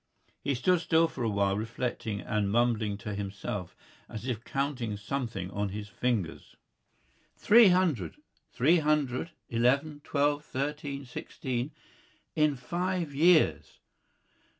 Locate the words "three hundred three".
7.35-8.77